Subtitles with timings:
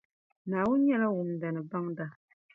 [0.49, 2.05] Naawuni nyɛla Wumda ni Baŋda